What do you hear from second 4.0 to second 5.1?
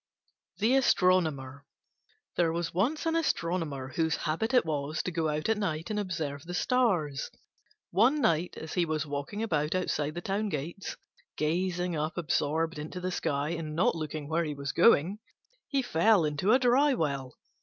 habit it was